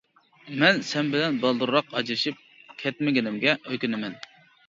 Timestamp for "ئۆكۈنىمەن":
3.61-4.17